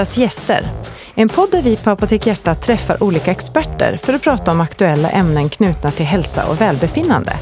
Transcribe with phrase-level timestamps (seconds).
[0.00, 0.68] Hjärtats gäster.
[1.14, 5.10] En podd där vi på Apotek Hjärtat träffar olika experter för att prata om aktuella
[5.10, 7.32] ämnen knutna till hälsa och välbefinnande.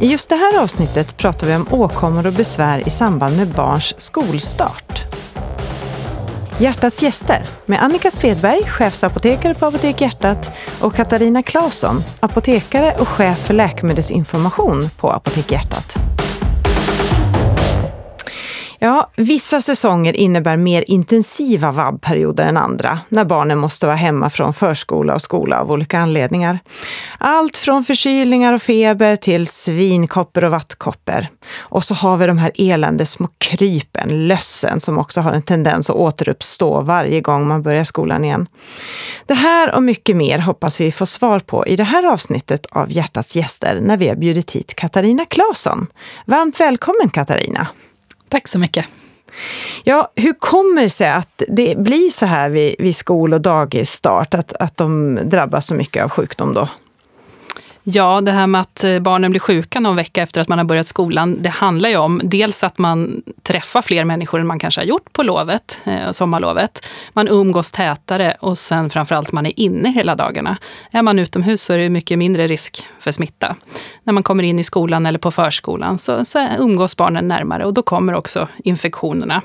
[0.00, 4.00] I just det här avsnittet pratar vi om åkommor och besvär i samband med barns
[4.00, 5.04] skolstart.
[6.58, 10.50] Hjärtats gäster med Annika Svedberg, chefsapotekare på Apotek Hjärtat
[10.80, 15.96] och Katarina Claesson, apotekare och chef för läkemedelsinformation på Apotek Hjärtat.
[18.78, 24.54] Ja, vissa säsonger innebär mer intensiva vabbperioder än andra, när barnen måste vara hemma från
[24.54, 26.58] förskola och skola av olika anledningar.
[27.18, 31.28] Allt från förkylningar och feber till svinkopper och vattkopper.
[31.58, 35.90] Och så har vi de här elände små krypen, lössen, som också har en tendens
[35.90, 38.46] att återuppstå varje gång man börjar skolan igen.
[39.26, 42.92] Det här och mycket mer hoppas vi få svar på i det här avsnittet av
[42.92, 45.86] Hjärtats gäster när vi har bjudit hit Katarina Claesson.
[46.26, 47.68] Varmt välkommen Katarina!
[48.28, 48.86] Tack så mycket.
[49.84, 54.34] Ja, hur kommer det sig att det blir så här vid, vid skol och dagisstart,
[54.34, 56.68] att, att de drabbas så mycket av sjukdom då?
[57.88, 60.64] Ja, det här med att eh, barnen blir sjuka någon vecka efter att man har
[60.64, 64.80] börjat skolan, det handlar ju om dels att man träffar fler människor än man kanske
[64.80, 66.86] har gjort på lovet, eh, sommarlovet.
[67.12, 70.56] Man umgås tätare och sen framförallt man är inne hela dagarna.
[70.90, 73.56] Är man utomhus så är det mycket mindre risk för smitta.
[74.04, 77.74] När man kommer in i skolan eller på förskolan så, så umgås barnen närmare och
[77.74, 79.42] då kommer också infektionerna.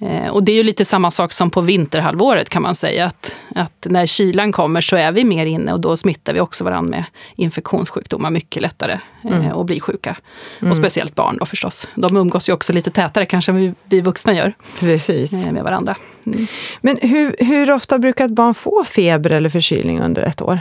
[0.00, 3.06] Eh, och det är ju lite samma sak som på vinterhalvåret kan man säga.
[3.06, 6.64] Att, att när kylan kommer så är vi mer inne och då smittar vi också
[6.64, 7.04] varandra med
[7.36, 9.52] infektionssjukdomar mycket lättare eh, mm.
[9.52, 10.16] och blir sjuka.
[10.60, 10.70] Mm.
[10.70, 11.88] Och speciellt barn då förstås.
[11.94, 14.54] De umgås ju också lite tätare kanske än vi, vi vuxna gör.
[14.80, 15.32] Precis.
[15.32, 15.96] Eh, med varandra.
[16.26, 16.46] Mm.
[16.80, 20.60] Men hur, hur ofta brukar ett barn få feber eller förkylning under ett år?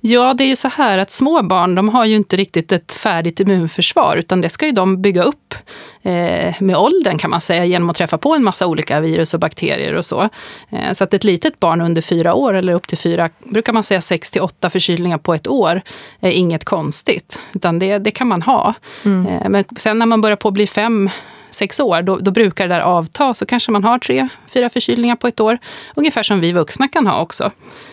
[0.00, 2.92] Ja, det är ju så här att små barn de har ju inte riktigt ett
[2.92, 5.54] färdigt immunförsvar utan det ska ju de bygga upp
[6.02, 9.40] eh, med åldern kan man säga genom att träffa på en massa olika virus och
[9.40, 10.28] bakterier och så.
[10.70, 13.84] Eh, så att ett litet barn under fyra år eller upp till fyra, brukar man
[13.84, 15.82] säga sex till åtta förkylningar på ett år,
[16.20, 17.40] är inget konstigt.
[17.52, 18.74] Utan det, det kan man ha.
[19.04, 19.26] Mm.
[19.26, 21.10] Eh, men sen när man börjar på bli fem
[21.50, 23.34] sex år, då, då, brukar det där avta.
[23.34, 25.58] Så kanske man har tre, fyra förkylningar på ett år.
[25.96, 27.50] Ungefär som vi vuxna kan ha också.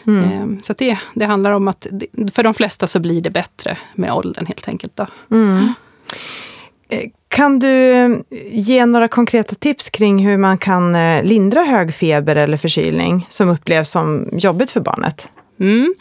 [0.07, 0.23] Mm.
[0.23, 1.88] Ehm, så det, det handlar om att
[2.33, 4.95] för de flesta så blir det bättre med åldern helt enkelt.
[4.95, 5.07] Då.
[5.31, 5.73] Mm.
[6.89, 8.09] Eh, kan du eh,
[8.51, 13.49] ge några konkreta tips kring hur man kan eh, lindra hög feber eller förkylning som
[13.49, 15.29] upplevs som jobbigt för barnet?
[15.59, 15.95] Mm.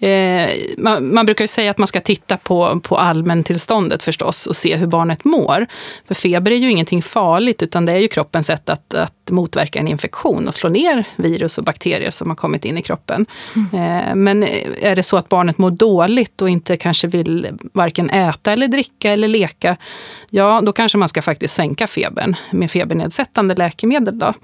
[0.00, 4.56] Eh, man, man, brukar ju säga att man ska titta på, på allmäntillståndet förstås och
[4.56, 5.66] se hur barnet mår.
[6.08, 9.78] För feber är ju ingenting farligt utan det är ju kroppens sätt att, att motverka
[9.78, 13.26] en infektion och slå ner virus och bakterier som har kommit in i kroppen.
[13.56, 14.08] Mm.
[14.08, 14.42] Eh, men
[14.80, 19.12] är det så att barnet mår dåligt och inte kanske vill varken äta eller dricka
[19.12, 19.76] eller leka,
[20.30, 24.18] ja då kanske man ska faktiskt sänka febern med febernedsättande läkemedel.
[24.18, 24.34] Då.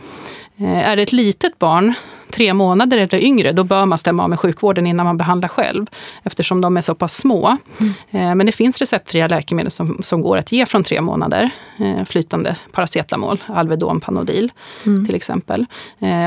[0.57, 1.95] Eh, är det ett litet barn,
[2.35, 5.87] tre månader eller yngre, då bör man stämma av med sjukvården innan man behandlar själv,
[6.23, 7.57] eftersom de är så pass små.
[8.11, 8.39] Mm.
[8.39, 11.51] Men det finns receptfria läkemedel som, som går att ge från tre månader.
[11.79, 14.53] Eh, flytande paracetamol, Alvedon, Panodil
[14.87, 15.07] mm.
[15.07, 15.67] till exempel.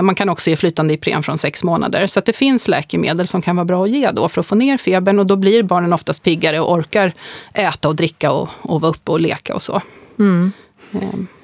[0.04, 2.08] Man kan också ge flytande Ipren från sex månader.
[2.08, 4.78] Så det finns läkemedel som kan vara bra att ge då för att få ner
[4.78, 7.14] febern och då blir barnen oftast piggare och orkar
[7.54, 9.82] äta och dricka och, och vara uppe och leka och så.
[10.20, 10.52] Mm.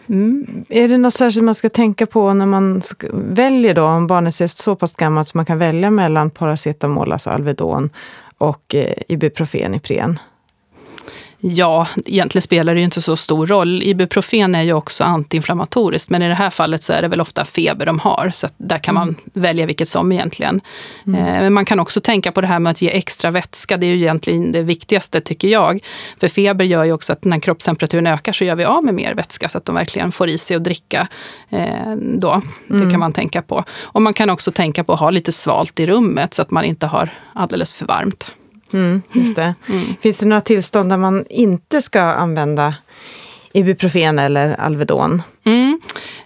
[0.07, 0.65] Mm.
[0.69, 2.81] Är det något särskilt man ska tänka på när man
[3.13, 7.29] väljer då, om barnet är så pass gammalt så man kan välja mellan paracetamol, alltså
[7.29, 7.89] Alvedon,
[8.37, 10.19] och eh, Ibuprofen, Ipren?
[11.45, 13.83] Ja, egentligen spelar det ju inte så stor roll.
[13.83, 17.45] Ibuprofen är ju också antiinflammatoriskt, men i det här fallet så är det väl ofta
[17.45, 18.31] feber de har.
[18.33, 19.15] Så där kan man mm.
[19.33, 20.61] välja vilket som egentligen.
[21.07, 21.19] Mm.
[21.19, 23.77] Eh, men man kan också tänka på det här med att ge extra vätska.
[23.77, 25.83] Det är ju egentligen det viktigaste tycker jag.
[26.19, 29.13] För feber gör ju också att när kroppstemperaturen ökar så gör vi av med mer
[29.13, 31.07] vätska så att de verkligen får i sig att dricka.
[31.49, 32.41] Eh, då.
[32.67, 32.91] Det mm.
[32.91, 33.63] kan man tänka på.
[33.81, 36.63] Och man kan också tänka på att ha lite svalt i rummet så att man
[36.63, 38.31] inte har alldeles för varmt.
[38.73, 39.55] Mm, just det.
[39.69, 39.85] Mm.
[40.01, 42.75] Finns det några tillstånd där man inte ska använda
[43.53, 45.21] Ibuprofen eller Alvedon?
[45.43, 45.79] Mm.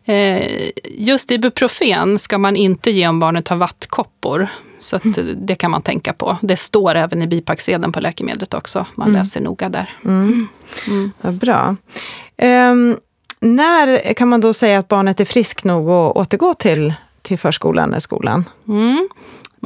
[0.05, 4.47] Eh, just Ibuprofen ska man inte ge om barnet har vattkoppor.
[4.79, 5.03] Så att
[5.35, 6.37] det kan man tänka på.
[6.41, 8.85] Det står även i bipacksedeln på läkemedlet också.
[8.95, 9.19] Man mm.
[9.19, 9.97] läser noga där.
[10.05, 10.47] Mm.
[10.87, 11.11] Mm.
[11.21, 11.75] Vad bra.
[12.41, 12.97] Um,
[13.39, 17.89] när kan man då säga att barnet är frisk nog att återgå till, till förskolan
[17.89, 18.49] eller skolan?
[18.67, 19.09] Mm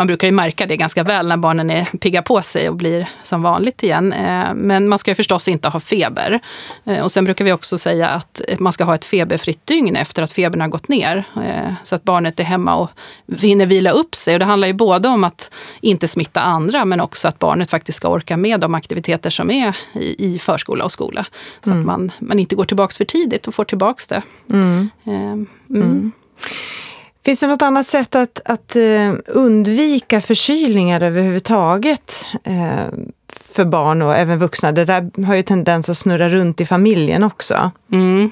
[0.02, 3.10] man brukar ju märka det ganska väl när barnen är pigga på sig och blir
[3.24, 4.14] som vanligt igen.
[4.14, 6.40] Eh, men man ska ju förstås inte ha feber.
[6.86, 10.24] Eh, och sen brukar vi också säga att man ska ha ett feberfritt dygn efter
[10.24, 11.24] att febern har gått ner.
[11.36, 12.90] Eh, så att barnet är hemma och
[13.40, 14.34] hinner vila upp sig.
[14.34, 15.52] Och det handlar ju både om att
[15.82, 19.78] inte smitta andra men också att barnet faktiskt ska orka med de aktiviteter som är
[19.94, 21.26] i, förskola och skola.
[21.64, 21.80] Så mm.
[21.80, 24.22] att man, man inte går tillbaka för tidigt och får tillbaka det.
[24.54, 24.90] Mm.
[25.70, 26.12] Mm.
[27.26, 32.86] Finns det något annat sätt att, att eh, undvika förkylningar överhuvudtaget eh,
[33.28, 34.72] för barn och även vuxna?
[34.72, 37.72] Det där har ju tendens att snurra runt i familjen också.
[37.92, 38.32] Mm.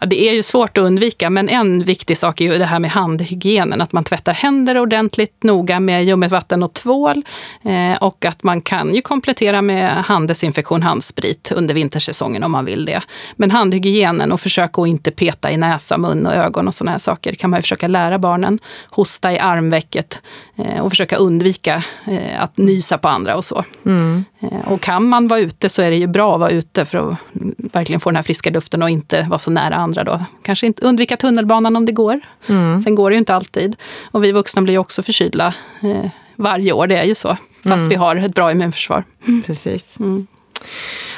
[0.00, 2.78] Ja, det är ju svårt att undvika, men en viktig sak är ju det här
[2.78, 3.80] med handhygienen.
[3.80, 7.22] Att man tvättar händer ordentligt noga med ljummet vatten och tvål.
[7.64, 12.84] Eh, och att man kan ju komplettera med handdesinfektion, handsprit under vintersäsongen om man vill
[12.84, 13.02] det.
[13.36, 16.98] Men handhygienen och försök att inte peta i näsa, mun och ögon och sådana här
[16.98, 18.58] saker kan man ju försöka lära barnen.
[18.90, 20.22] Hosta i armvecket
[20.56, 23.64] och försöka undvika eh, att nysa på andra och så.
[23.86, 24.24] Mm.
[24.40, 27.10] Eh, och kan man vara ute så är det ju bra att vara ute för
[27.10, 27.18] att
[27.56, 30.24] verkligen få den här friska luften och inte vara så nära andra då.
[30.42, 32.20] Kanske inte undvika tunnelbanan om det går.
[32.46, 32.80] Mm.
[32.80, 33.76] Sen går det ju inte alltid.
[34.10, 37.36] Och vi vuxna blir ju också förkylda eh, varje år, det är ju så.
[37.62, 37.88] Fast mm.
[37.88, 39.04] vi har ett bra immunförsvar.
[39.26, 39.42] Mm.
[39.42, 40.00] Precis.
[40.00, 40.26] Mm.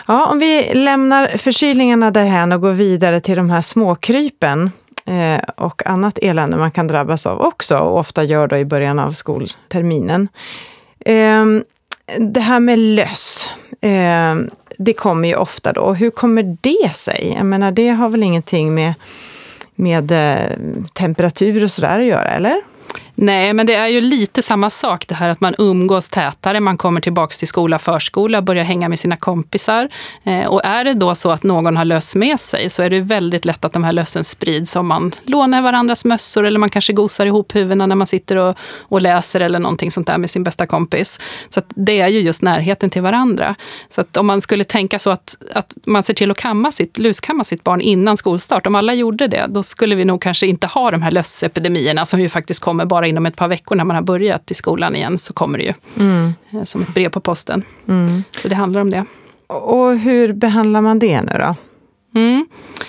[0.06, 4.70] Ja, om vi lämnar förkylningarna därhän och går vidare till de här småkrypen
[5.09, 8.99] eh, och annat elände man kan drabbas av också och ofta gör då i början
[8.99, 10.29] av skolterminen.
[11.01, 11.45] Eh,
[12.19, 13.51] det här med löss,
[13.81, 14.37] eh,
[14.79, 15.93] det kommer ju ofta då.
[15.93, 17.35] Hur kommer det sig?
[17.37, 18.95] Jag menar, det har väl ingenting med,
[19.75, 20.57] med eh,
[20.93, 22.61] temperatur och sådär att göra, eller?
[23.20, 26.76] Nej, men det är ju lite samma sak det här att man umgås tätare, man
[26.76, 29.88] kommer tillbaks till skola, förskola, börjar hänga med sina kompisar.
[30.25, 33.00] Eh, och är det då så att någon har löss med sig så är det
[33.00, 36.93] väldigt lätt att de här lössen sprids om man lånar varandras mössor eller man kanske
[36.93, 40.43] gosar ihop huvudena när man sitter och, och läser eller någonting sånt där med sin
[40.44, 41.21] bästa kompis.
[41.49, 43.55] Så det är ju just närheten till varandra.
[43.88, 46.99] Så att om man skulle tänka så att, att man ser till att kamma sitt,
[46.99, 50.67] luskamma sitt barn innan skolstart, om alla gjorde det, då skulle vi nog kanske inte
[50.67, 53.97] ha de här lössepidemierna som ju faktiskt kommer bara inom ett par veckor när man
[53.97, 56.35] har börjat i skolan igen så kommer det ju mm.
[56.51, 57.63] Eh, som ett brev på posten.
[57.89, 58.23] Mm.
[58.31, 59.05] Så det handlar om det.
[59.47, 61.55] Och hur behandlar man det nu då?
[62.15, 62.47] Mm.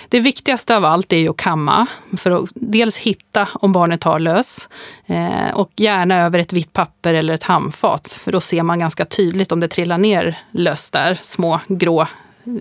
[0.08, 1.86] Det viktigaste av allt är ju att kamma,
[2.16, 4.68] för att dels hitta om barnet har lös
[5.06, 9.04] eh, och gärna över ett vitt papper eller ett handfat, för då ser man ganska
[9.04, 12.06] tydligt om det trillar ner löss där, små grå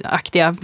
[0.04, 0.56] aktiga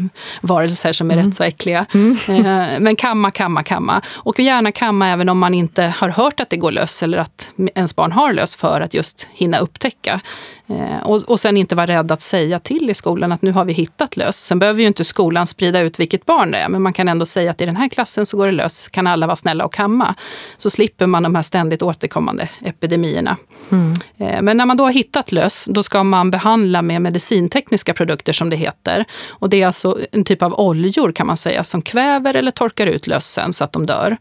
[0.41, 1.25] varelser som är mm.
[1.25, 1.85] rätt så äckliga.
[1.93, 2.17] Mm.
[2.29, 4.01] Eh, men kamma, kamma, kamma.
[4.07, 7.49] Och gärna kamma även om man inte har hört att det går löss eller att
[7.75, 10.21] ens barn har löss för att just hinna upptäcka.
[10.67, 13.65] Eh, och, och sen inte vara rädd att säga till i skolan att nu har
[13.65, 14.37] vi hittat löss.
[14.37, 17.25] Sen behöver ju inte skolan sprida ut vilket barn det är, men man kan ändå
[17.25, 18.87] säga att i den här klassen så går det löss.
[18.87, 20.15] Kan alla vara snälla och kamma?
[20.57, 23.37] Så slipper man de här ständigt återkommande epidemierna.
[23.71, 23.93] Mm.
[24.17, 28.33] Eh, men när man då har hittat löss, då ska man behandla med medicintekniska produkter
[28.33, 29.05] som det heter.
[29.27, 32.87] Och det är alltså en typ av oljor kan man säga som kväver eller torkar
[32.87, 34.17] ut lössen så att de dör.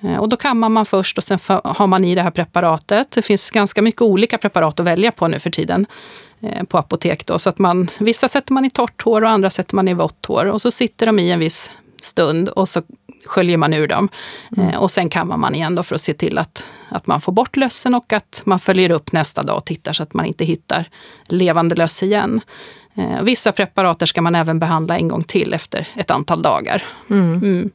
[0.00, 3.10] Eh, och då kammar man först och sen har man i det här preparatet.
[3.10, 5.86] Det finns ganska mycket olika preparat att välja på nu för tiden
[6.40, 7.26] eh, på apotek.
[7.26, 9.94] Då, så att man, vissa sätter man i torrt hår och andra sätter man i
[9.94, 10.46] vått hår.
[10.46, 11.70] Och så sitter de i en viss
[12.00, 12.82] stund och så
[13.26, 14.08] sköljer man ur dem.
[14.56, 14.68] Mm.
[14.68, 17.56] Eh, och sen kammar man igen för att se till att, att man får bort
[17.56, 20.88] lössen och att man följer upp nästa dag och tittar så att man inte hittar
[21.28, 22.40] levande löss igen.
[22.98, 26.82] Eh, vissa preparater ska man även behandla en gång till efter ett antal dagar.
[27.10, 27.70] Mm.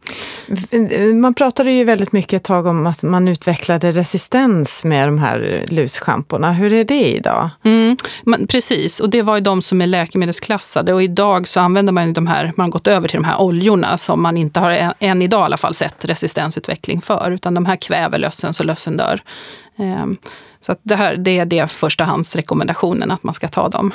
[0.71, 1.21] Mm.
[1.21, 5.65] Man pratade ju väldigt mycket ett tag om att man utvecklade resistens med de här
[5.67, 6.53] lusschamporna.
[6.53, 7.49] Hur är det idag?
[7.63, 7.97] Mm.
[8.23, 12.13] Man, precis, och det var ju de som är läkemedelsklassade och idag så använder man
[12.13, 14.93] de här, man har gått över till de här oljorna som man inte har än,
[14.99, 18.97] än idag i alla fall sett resistensutveckling för, utan de här kväver lössen så lössen
[18.97, 19.21] dör.
[19.75, 20.17] Um,
[20.61, 23.93] så det, här, det är det förstahandsrekommendationen, att man ska ta dem.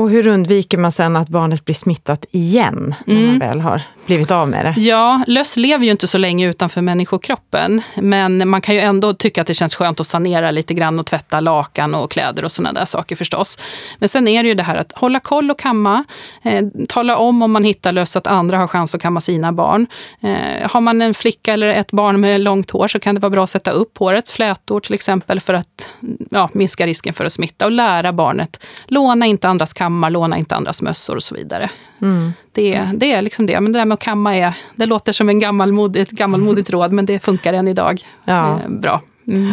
[0.00, 3.28] Och hur undviker man sen att barnet blir smittat igen när mm.
[3.28, 4.80] man väl har blivit av med det?
[4.80, 7.82] Ja, löss lever ju inte så länge utanför människokroppen.
[7.94, 11.06] Men man kan ju ändå tycka att det känns skönt att sanera lite grann och
[11.06, 13.58] tvätta lakan och kläder och sådana där saker förstås.
[13.98, 16.04] Men sen är det ju det här att hålla koll och kamma.
[16.42, 19.86] Eh, tala om om man hittar löss att andra har chans att kamma sina barn.
[20.20, 23.30] Eh, har man en flicka eller ett barn med långt hår så kan det vara
[23.30, 25.85] bra att sätta upp håret, flätor till exempel, för att
[26.30, 28.64] ja, minska risken för att smitta och lära barnet.
[28.86, 31.70] Låna inte andras kammar, låna inte andras mössor och så vidare.
[32.02, 32.32] Mm.
[32.52, 33.60] Det, det är liksom det.
[33.60, 36.92] Men det där med att kamma är, det låter som en gammalmodig, ett gammalmodigt råd,
[36.92, 38.60] men det funkar än idag ja.
[38.60, 39.00] eh, bra.
[39.28, 39.52] Mm.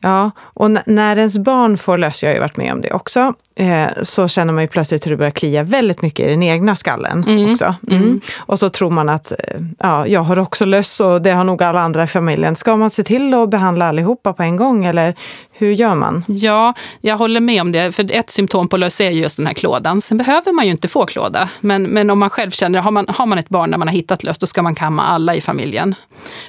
[0.00, 3.34] Ja, och när ens barn får löss, jag har ju varit med om det också,
[3.56, 6.76] eh, så känner man ju plötsligt hur det börjar klia väldigt mycket i den egna
[6.76, 7.50] skallen mm.
[7.50, 7.74] också.
[7.88, 8.02] Mm.
[8.02, 8.20] Mm.
[8.36, 9.36] Och så tror man att eh,
[9.78, 12.56] ja, jag har också löss och det har nog alla andra i familjen.
[12.56, 15.14] Ska man se till att behandla allihopa på en gång eller
[15.58, 16.24] hur gör man?
[16.26, 17.92] Ja, jag håller med om det.
[17.92, 20.00] För ett symptom på löss är just den här klådan.
[20.00, 21.48] Sen behöver man ju inte få klåda.
[21.60, 23.94] Men, men om man själv känner, har man, har man ett barn där man har
[23.94, 25.94] hittat löss, då ska man kamma alla i familjen.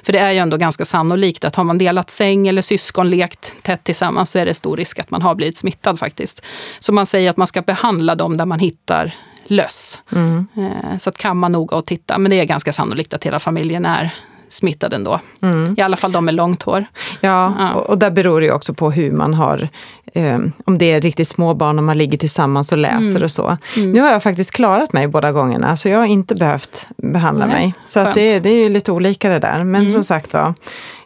[0.02, 3.52] För det är ju ändå ganska sannolikt att har man delat säng eller syskon lekt
[3.62, 6.44] tätt tillsammans så är det stor risk att man har blivit smittad faktiskt.
[6.78, 9.14] Så man säger att man ska behandla dem där man hittar
[9.44, 10.02] löss.
[10.12, 10.46] Mm.
[10.56, 12.18] Eh, så att kamma noga och titta.
[12.18, 14.14] Men det är ganska sannolikt att hela familjen är
[14.48, 15.20] smittade ändå.
[15.42, 15.74] Mm.
[15.78, 16.86] I alla fall de med långt hår.
[17.20, 17.72] Ja, ja.
[17.72, 19.68] Och, och där beror det ju också på hur man har
[20.14, 23.22] eh, om det är riktigt små barn och man ligger tillsammans och läser mm.
[23.22, 23.56] och så.
[23.76, 23.92] Mm.
[23.92, 27.54] Nu har jag faktiskt klarat mig båda gångerna, så jag har inte behövt behandla Nej,
[27.54, 27.74] mig.
[27.86, 29.64] Så att det, det är ju lite olika det där.
[29.64, 29.92] Men mm.
[29.92, 30.54] som sagt var,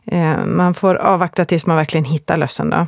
[0.07, 2.71] eh, man får avvakta tills man verkligen hittar lössen.
[2.71, 2.87] Då.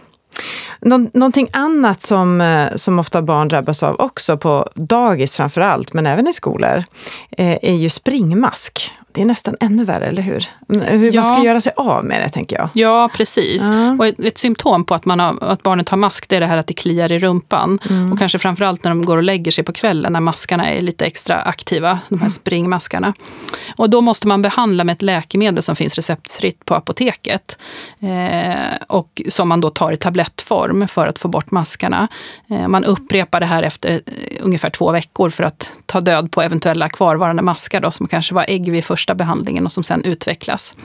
[0.80, 5.92] Nå någonting annat som, eh, som ofta barn drabbas av också, på dagis framför allt,
[5.92, 6.84] men även i skolor,
[7.30, 8.92] eh, är ju springmask.
[9.14, 10.48] Det är nästan ännu värre, eller hur?
[10.68, 11.22] Hur ja.
[11.22, 12.68] man ska göra sig av med det, tänker jag.
[12.72, 13.62] Ja, precis.
[13.62, 13.96] Ja.
[13.98, 16.46] Och ett, ett, symptom på att, man har, att barnet har mask, det är det
[16.46, 17.78] här att det kliar i rumpan.
[17.90, 18.12] Mm.
[18.12, 21.06] Och kanske framförallt när de går och lägger sig på kvällen, när maskarna är lite
[21.06, 22.30] extra aktiva, de här mm.
[22.30, 23.14] springmaskarna.
[23.76, 27.58] Och då måste man behandla med ett läkemedel som finns receptfritt på apoteket.
[28.00, 32.08] Eh, och som man då tar i tablettform för att få bort maskarna.
[32.50, 34.00] Eh, man upprepar det här efter eh,
[34.40, 38.44] ungefär två veckor för att ta död på eventuella kvarvarande maskar då, som kanske var
[38.48, 40.76] ägg vid första första behandlingen och som sen utvecklas.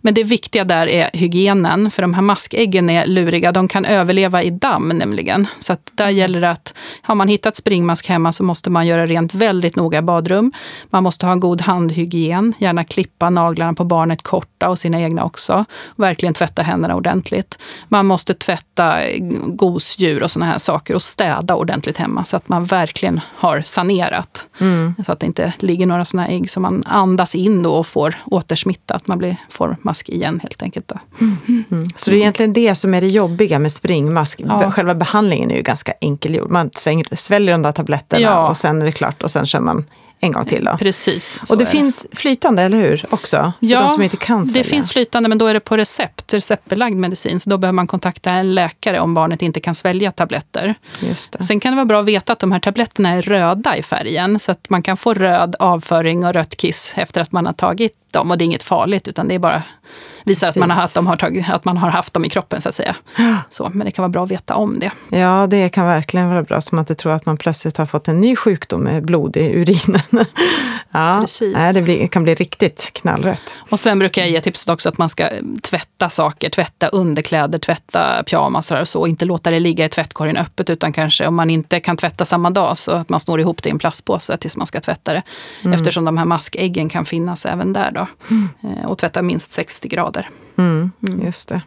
[0.00, 3.52] Men det viktiga där är hygienen, för de här maskäggen är luriga.
[3.52, 5.46] De kan överleva i damm nämligen.
[5.60, 9.06] Så att där gäller det att har man hittat springmask hemma så måste man göra
[9.06, 10.52] rent väldigt noga i badrum.
[10.90, 15.24] Man måste ha en god handhygien, gärna klippa naglarna på barnet korta och sina egna
[15.24, 15.64] också.
[15.96, 17.58] Verkligen tvätta händerna ordentligt.
[17.88, 18.98] Man måste tvätta
[19.46, 24.46] gosedjur och såna här saker och städa ordentligt hemma så att man verkligen har sanerat.
[24.60, 24.94] Mm.
[25.06, 28.14] Så att det inte ligger några såna ägg som man andas in då och får
[28.26, 30.88] återsmitta, att man blir, får mask igen helt enkelt.
[30.88, 30.98] Då.
[31.20, 31.64] Mm.
[31.70, 31.88] Mm.
[31.96, 34.40] Så det är egentligen det som är det jobbiga med springmask.
[34.44, 34.70] Ja.
[34.70, 36.50] Själva behandlingen är ju ganska enkelgjord.
[36.50, 36.70] Man
[37.12, 38.48] sväljer de där tabletterna ja.
[38.48, 39.84] och sen är det klart och sen kör man
[40.22, 40.64] en gång till.
[40.64, 40.76] Då.
[40.76, 41.40] Precis.
[41.50, 43.04] Och det finns flytande, eller hur?
[43.10, 43.36] Också?
[43.36, 44.62] För ja, de som inte kan svälja.
[44.62, 47.40] det finns flytande, men då är det på recept, receptbelagd medicin.
[47.40, 50.74] Så då behöver man kontakta en läkare om barnet inte kan svälja tabletter.
[51.00, 51.44] Just det.
[51.44, 54.38] Sen kan det vara bra att veta att de här tabletterna är röda i färgen,
[54.38, 57.96] så att man kan få röd avföring och rött kiss efter att man har tagit
[58.10, 58.30] dem.
[58.30, 59.62] Och det är inget farligt, utan det är bara
[60.24, 62.60] visar att man, har, att, de har tagit, att man har haft dem i kroppen
[62.60, 62.96] så att säga.
[63.50, 65.18] Så, men det kan vara bra att veta om det.
[65.18, 68.08] Ja, det kan verkligen vara bra, så man inte tror att man plötsligt har fått
[68.08, 70.02] en ny sjukdom med blod i urinen.
[70.90, 71.56] ja, Precis.
[71.74, 73.56] det blir, kan bli riktigt knallrött.
[73.70, 75.28] Och sen brukar jag ge tipset också att man ska
[75.62, 80.36] tvätta saker, tvätta underkläder, tvätta pyjamasar och så, och inte låta det ligga i tvättkorgen
[80.36, 83.62] öppet, utan kanske om man inte kan tvätta samma dag, så att man snor ihop
[83.62, 85.22] det i en plastpåse tills man ska tvätta det.
[85.62, 85.72] Mm.
[85.72, 88.06] Eftersom de här maskäggen kan finnas även där då.
[88.30, 88.48] Mm.
[88.62, 90.11] Eh, och tvätta minst 60 grader.
[90.56, 91.26] Mm, mm.
[91.26, 91.62] Just det.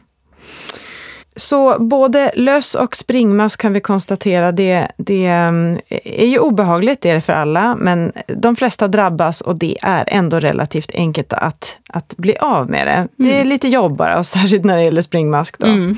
[1.36, 7.10] Så både löss och springmask kan vi konstatera, det, det mm, är ju obehagligt, det
[7.10, 11.78] är det för alla, men de flesta drabbas och det är ändå relativt enkelt att,
[11.90, 12.94] att bli av med det.
[12.94, 13.10] Mm.
[13.18, 13.48] Det är mm.
[13.48, 15.60] lite jobb bara, och särskilt när det gäller springmask.
[15.60, 15.68] Då.
[15.68, 15.98] Mm.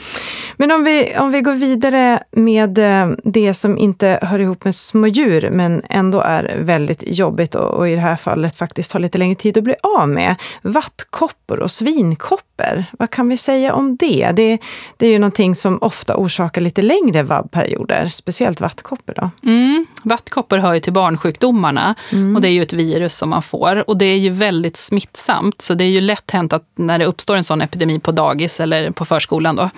[0.58, 4.76] Men om vi, om vi går vidare med eh, det som inte hör ihop med
[4.76, 9.00] små djur, men ändå är väldigt jobbigt och, och i det här fallet faktiskt tar
[9.00, 10.36] lite längre tid att bli av med.
[10.62, 14.32] Vattkoppor och svinkoppor, vad kan vi säga om det?
[14.36, 14.58] Det,
[14.98, 19.14] det är ju någonting som ofta orsakar lite längre vabbperioder, speciellt vattkoppor.
[19.14, 19.30] Då.
[19.44, 19.86] Mm.
[20.04, 22.36] Vattkoppor hör ju till barnsjukdomarna mm.
[22.36, 23.90] och det är ju ett virus som man får.
[23.90, 27.06] Och det är ju väldigt smittsamt, så det är ju lätt hänt att när det
[27.06, 29.70] uppstår en sån epidemi på dagis eller på förskolan då,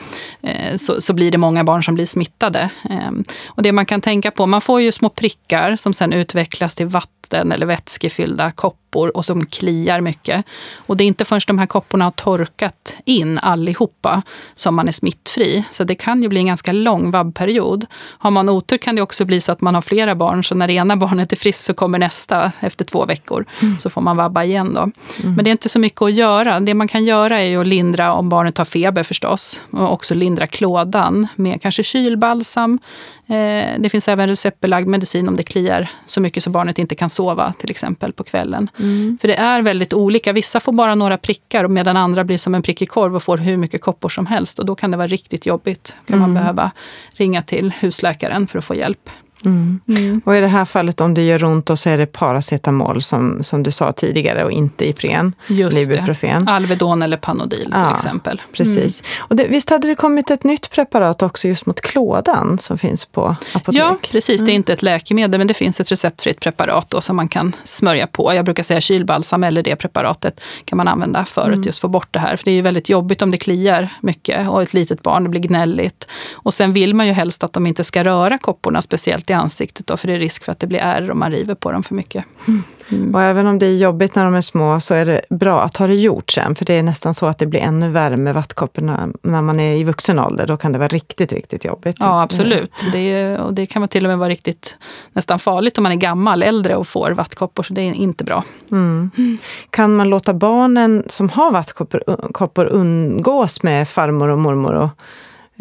[0.41, 2.69] eh, så, så blir det många barn som blir smittade.
[2.89, 3.11] Eh,
[3.47, 6.85] och det man kan tänka på, man får ju små prickar som sen utvecklas till
[6.87, 10.45] vatten eller vätskefyllda koppor och som kliar mycket.
[10.75, 14.21] Och det är inte förrän de här kopporna har torkat in allihopa
[14.55, 15.63] som man är smittfri.
[15.71, 17.86] Så det kan ju bli en ganska lång vabbperiod.
[17.95, 20.67] Har man otur kan det också bli så att man har flera barn, så när
[20.67, 23.45] det ena barnet är friskt så kommer nästa efter två veckor.
[23.62, 23.77] Mm.
[23.77, 24.81] Så får man vabba igen då.
[24.81, 24.93] Mm.
[25.36, 26.59] Men det är inte så mycket att göra.
[26.59, 29.62] Det man kan göra är att lindra om barnet har feber förstås.
[29.71, 32.79] Och också lindra klådan med kanske kylbalsam.
[33.27, 37.09] Eh, det finns även receptbelagd medicin om det kliar så mycket så barnet inte kan
[37.19, 38.67] sova till exempel på kvällen.
[38.79, 39.17] Mm.
[39.21, 40.33] För det är väldigt olika.
[40.33, 43.57] Vissa får bara några prickar medan andra blir som en prickig korv och får hur
[43.57, 44.59] mycket koppor som helst.
[44.59, 45.95] Och då kan det vara riktigt jobbigt.
[46.05, 46.19] Kan mm.
[46.19, 46.71] man behöva
[47.09, 49.09] ringa till husläkaren för att få hjälp.
[49.46, 49.79] Mm.
[49.88, 50.22] Mm.
[50.25, 53.63] Och i det här fallet om det gör ont så är det paracetamol som, som
[53.63, 56.46] du sa tidigare och inte Ipren, Just Ibuprofen.
[56.46, 56.51] Det.
[56.51, 58.41] Alvedon eller Panodil till ja, exempel.
[58.53, 59.01] Precis.
[59.01, 59.25] Mm.
[59.29, 63.05] Och det, visst hade det kommit ett nytt preparat också just mot klådan som finns
[63.05, 63.81] på apotek?
[63.81, 64.41] Ja, precis.
[64.41, 64.55] Det är mm.
[64.55, 68.34] inte ett läkemedel men det finns ett receptfritt preparat då, som man kan smörja på.
[68.34, 71.62] Jag brukar säga kylbalsam eller det preparatet kan man använda för att mm.
[71.62, 72.36] just få bort det här.
[72.36, 75.29] För det är ju väldigt jobbigt om det kliar mycket och ett litet barn, det
[75.29, 76.08] blir gnälligt.
[76.34, 79.88] Och sen vill man ju helst att de inte ska röra kopporna speciellt i ansiktet
[79.88, 81.83] då, för det är risk för att det blir ärr om man river på dem
[81.83, 82.25] för mycket.
[82.48, 82.63] Mm.
[82.91, 83.15] Mm.
[83.15, 85.77] Och även om det är jobbigt när de är små så är det bra att
[85.77, 88.33] ha det gjort sen, för det är nästan så att det blir ännu värre med
[88.33, 90.48] vattkopporna när man är i vuxen ålder.
[90.48, 91.95] Då kan det vara riktigt, riktigt jobbigt.
[92.00, 92.71] Ja, absolut.
[92.91, 94.77] Det, och det kan till och med vara riktigt
[95.13, 98.43] nästan farligt om man är gammal, äldre och får vattkoppor, så det är inte bra.
[98.71, 99.12] Mm.
[99.17, 99.38] Mm.
[99.69, 104.89] Kan man låta barnen som har vattkoppor umgås med farmor och mormor och,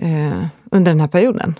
[0.05, 1.55] eh, under den här perioden?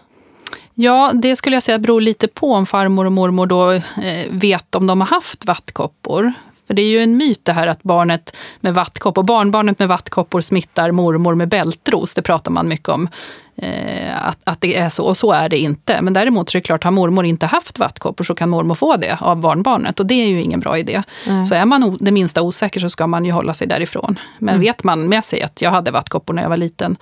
[0.81, 4.75] Ja, det skulle jag säga beror lite på om farmor och mormor då eh, vet
[4.75, 6.33] om de har haft vattkoppor.
[6.67, 10.41] För det är ju en myt det här att barnet med vattkoppor, barnbarnet med vattkoppor
[10.41, 12.15] smittar mormor med bältros.
[12.15, 13.09] Det pratar man mycket om.
[13.57, 16.03] Eh, att, att det är så, och så är det inte.
[16.03, 18.97] Men däremot så är det klart, har mormor inte haft vattkoppor så kan mormor få
[18.97, 20.01] det av barnbarnet.
[20.01, 21.03] Och det är ju ingen bra idé.
[21.27, 21.47] Mm.
[21.47, 24.19] Så är man det minsta osäker så ska man ju hålla sig därifrån.
[24.39, 24.61] Men mm.
[24.61, 26.97] vet man med sig att jag hade vattkoppor när jag var liten,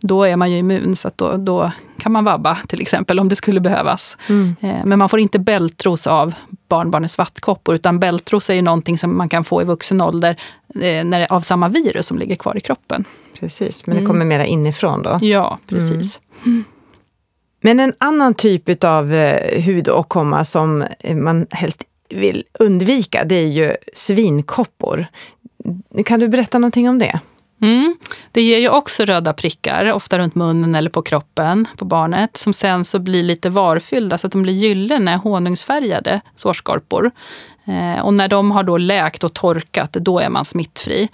[0.00, 3.36] då är man ju immun, så då, då, kan man vabba till exempel om det
[3.36, 4.16] skulle behövas.
[4.28, 4.56] Mm.
[4.60, 6.34] Eh, men man får inte bältros av
[6.68, 10.36] barnbarnets vattkoppor, utan bältros är ju någonting som man kan få i vuxen ålder
[10.74, 13.04] eh, när, av samma virus som ligger kvar i kroppen.
[13.40, 14.28] Precis, men det kommer mm.
[14.28, 15.18] mera inifrån då?
[15.20, 16.20] Ja, precis.
[16.46, 16.64] Mm.
[17.60, 23.76] Men en annan typ av eh, hudåkomma som man helst vill undvika, det är ju
[23.94, 25.06] svinkoppor.
[26.04, 27.20] Kan du berätta någonting om det?
[27.60, 27.96] Mm.
[28.32, 32.52] Det ger ju också röda prickar, ofta runt munnen eller på kroppen på barnet, som
[32.52, 37.10] sen så blir lite varfyllda så att de blir gyllene, honungsfärgade sårskorpor.
[37.64, 41.08] Eh, och när de har då läkt och torkat, då är man smittfri.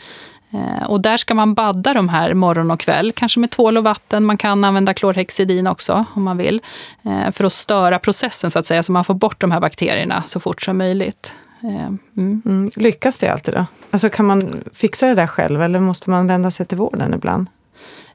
[0.55, 3.85] Eh, och där ska man badda de här morgon och kväll, kanske med tvål och
[3.85, 4.25] vatten.
[4.25, 6.61] Man kan använda klorhexidin också om man vill,
[7.03, 10.23] eh, för att störa processen så att säga, så man får bort de här bakterierna
[10.27, 11.35] så fort som möjligt.
[11.64, 12.42] Eh, mm.
[12.44, 12.71] Mm.
[12.76, 13.66] Lyckas det alltid då?
[13.90, 17.47] Alltså kan man fixa det där själv eller måste man vända sig till vården ibland?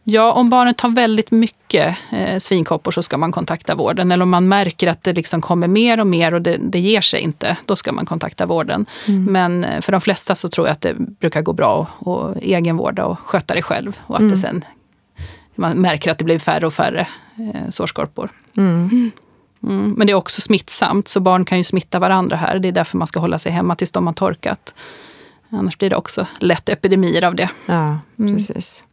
[0.03, 4.11] Ja, om barnet har väldigt mycket eh, svinkoppor så ska man kontakta vården.
[4.11, 7.01] Eller om man märker att det liksom kommer mer och mer och det, det ger
[7.01, 8.85] sig inte, då ska man kontakta vården.
[9.07, 9.23] Mm.
[9.23, 13.05] Men eh, för de flesta så tror jag att det brukar gå bra att egenvårda
[13.05, 13.99] och sköta det själv.
[14.05, 14.31] Och att mm.
[14.31, 14.65] det sen,
[15.55, 18.29] man märker att det blir färre och färre eh, sårskorpor.
[18.57, 19.11] Mm.
[19.63, 22.59] Mm, men det är också smittsamt, så barn kan ju smitta varandra här.
[22.59, 24.73] Det är därför man ska hålla sig hemma tills de har torkat.
[25.49, 27.49] Annars blir det också lätt epidemier av det.
[27.65, 28.35] Ja, mm.
[28.35, 28.83] precis.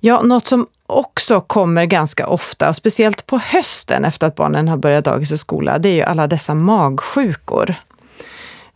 [0.00, 5.04] Ja, något som också kommer ganska ofta, speciellt på hösten efter att barnen har börjat
[5.04, 7.74] dagis och skola, det är ju alla dessa magsjukor.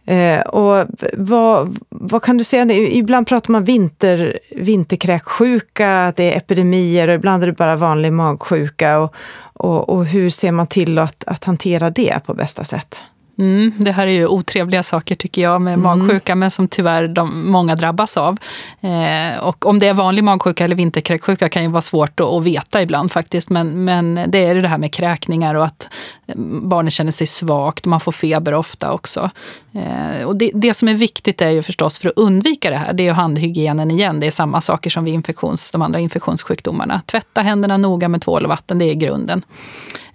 [0.08, 2.72] Eh, och vad, vad kan du säga?
[2.72, 8.98] Ibland pratar man vinter, vinterkräksjuka, det är epidemier och ibland är det bara vanlig magsjuka.
[8.98, 9.14] Och,
[9.52, 13.02] och, och hur ser man till att, att hantera det på bästa sätt?
[13.38, 15.82] Mm, det här är ju otrevliga saker tycker jag med mm.
[15.82, 18.36] magsjuka, men som tyvärr de, många drabbas av.
[18.80, 22.44] Eh, och om det är vanlig magsjuka eller vinterkräksjuka kan ju vara svårt att, att
[22.44, 23.50] veta ibland faktiskt.
[23.50, 25.88] Men, men det är det här med kräkningar och att
[26.26, 27.84] eh, barnet känner sig svagt.
[27.84, 29.30] Man får feber ofta också.
[29.72, 32.92] Eh, och det, det, som är viktigt är ju förstås för att undvika det här,
[32.92, 34.20] det är ju handhygienen igen.
[34.20, 37.02] Det är samma saker som vid infektions, de andra infektionssjukdomarna.
[37.06, 39.42] Tvätta händerna noga med tvål och vatten, det är grunden.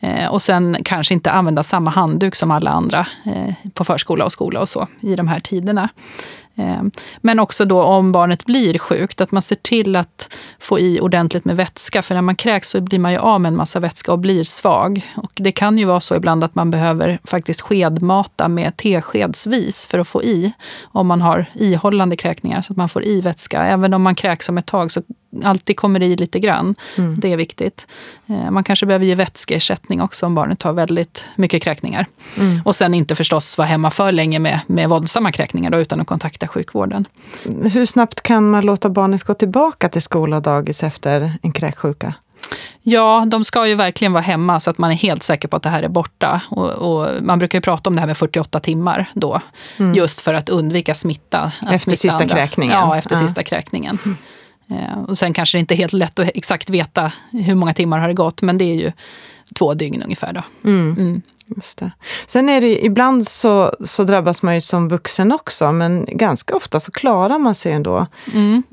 [0.03, 4.31] Eh, och sen kanske inte använda samma handduk som alla andra eh, på förskola och
[4.31, 5.89] skola och så i de här tiderna.
[6.55, 10.99] Ehm, men också då om barnet blir sjukt, att man ser till att få i
[10.99, 12.01] ordentligt med vätska.
[12.01, 14.43] För när man kräks så blir man ju av med en massa vätska och blir
[14.43, 15.01] svag.
[15.15, 19.99] Och det kan ju vara så ibland att man behöver faktiskt skedmata med teskedsvis för
[19.99, 20.51] att få i.
[20.83, 23.63] Om man har ihållande kräkningar, så att man får i vätska.
[23.63, 25.01] Även om man kräks om ett tag så
[25.43, 26.75] alltid kommer det i lite grann.
[26.97, 27.19] Mm.
[27.19, 27.87] Det är viktigt.
[28.27, 32.05] Ehm, man kanske behöver ge vätskeersättning också om barnet har väldigt mycket kräkningar.
[32.39, 32.61] Mm.
[32.65, 36.07] Och sen inte förstås vara hemma för länge med, med våldsamma kräkningar då, utan att
[36.07, 37.07] kontakta kontakta sjukvården.
[37.73, 42.13] Hur snabbt kan man låta barnet gå tillbaka till skola och dagis efter en kräksjuka?
[42.83, 45.63] Ja, de ska ju verkligen vara hemma så att man är helt säker på att
[45.63, 46.41] det här är borta.
[46.49, 49.41] Och, och man brukar ju prata om det här med 48 timmar då,
[49.79, 49.93] mm.
[49.95, 51.39] just för att undvika smitta.
[51.39, 52.35] Att efter smitta sista andra.
[52.35, 52.79] kräkningen?
[52.79, 53.21] Ja, efter ja.
[53.21, 53.97] sista kräkningen.
[54.05, 54.17] Mm.
[54.69, 57.99] Eh, och sen kanske det inte är helt lätt att exakt veta hur många timmar
[57.99, 58.91] har det gått, men det är ju
[59.55, 60.33] två dygn ungefär.
[60.33, 60.43] Då.
[60.69, 61.21] Mm.
[61.47, 61.91] Just det.
[62.27, 66.79] Sen är det ibland så, så drabbas man ju som vuxen också, men ganska ofta
[66.79, 68.07] så klarar man sig ändå.
[68.33, 68.63] Mm.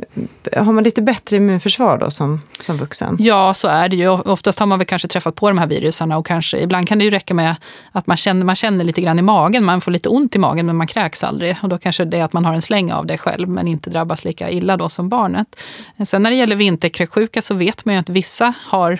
[0.56, 3.16] Har man lite bättre immunförsvar då som, som vuxen?
[3.20, 4.08] Ja, så är det ju.
[4.08, 7.04] Oftast har man väl kanske träffat på de här virusarna och kanske, ibland kan det
[7.04, 7.56] ju räcka med
[7.92, 9.64] att man känner, man känner lite grann i magen.
[9.64, 11.56] Man får lite ont i magen men man kräks aldrig.
[11.62, 13.90] Och då kanske det är att man har en släng av det själv men inte
[13.90, 15.62] drabbas lika illa då som barnet.
[16.04, 18.98] Sen när det gäller vinterkräksjuka så vet man ju att vissa har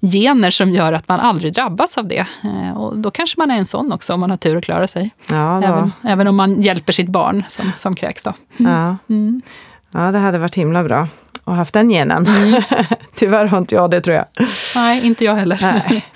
[0.00, 2.26] gener som gör att man aldrig drabbas av det.
[2.44, 4.86] Eh, och då kanske man är en sån också om man har tur att klara
[4.86, 5.10] sig.
[5.28, 8.22] Ja, även, även, om man hjälper sitt barn som, som kräks.
[8.22, 8.32] Då.
[8.58, 8.72] Mm.
[8.72, 8.96] Ja.
[9.08, 9.42] Mm.
[9.90, 11.08] ja, det hade varit himla bra
[11.44, 12.26] att haft den genen.
[12.26, 12.62] Mm.
[13.14, 14.26] Tyvärr har inte jag det tror jag.
[14.74, 15.58] Nej, inte jag heller.
[15.62, 16.04] Nej.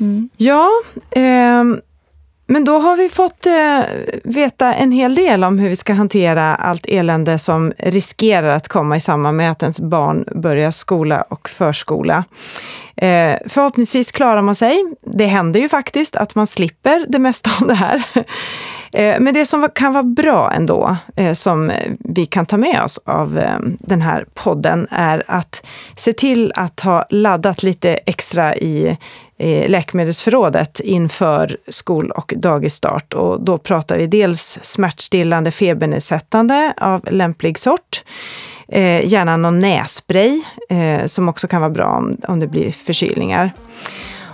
[0.00, 0.28] Mm.
[0.36, 0.68] Ja,
[1.10, 1.64] eh,
[2.46, 3.80] men då har vi fått eh,
[4.24, 8.96] veta en hel del om hur vi ska hantera allt elände som riskerar att komma
[8.96, 12.24] i samband med att ens barn börjar skola och förskola.
[12.96, 14.84] Eh, förhoppningsvis klarar man sig.
[15.02, 18.02] Det händer ju faktiskt att man slipper det mesta av det här.
[18.92, 23.00] Eh, men det som kan vara bra ändå, eh, som vi kan ta med oss
[23.04, 28.98] av eh, den här podden, är att se till att ha laddat lite extra i
[29.66, 33.14] läkemedelsförrådet inför skol och dagisstart.
[33.14, 38.04] Och då pratar vi dels smärtstillande febernedsättande av lämplig sort,
[38.72, 43.52] Eh, gärna någon nässpray eh, som också kan vara bra om, om det blir förkylningar.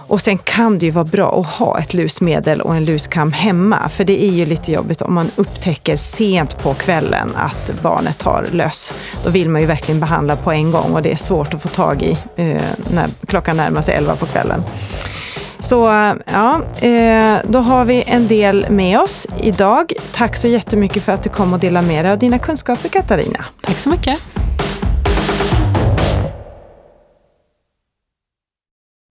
[0.09, 3.89] Och sen kan det ju vara bra att ha ett lusmedel och en luskam hemma,
[3.89, 8.47] för det är ju lite jobbigt om man upptäcker sent på kvällen att barnet har
[8.53, 8.95] löss.
[9.25, 11.69] Då vill man ju verkligen behandla på en gång och det är svårt att få
[11.69, 12.63] tag i eh,
[12.95, 14.63] när klockan närmar sig elva på kvällen.
[15.67, 15.85] Så
[16.27, 19.93] ja, eh, då har vi en del med oss idag.
[20.13, 23.45] Tack så jättemycket för att du kom och delade med dig av dina kunskaper Katarina.
[23.61, 24.19] Tack så mycket.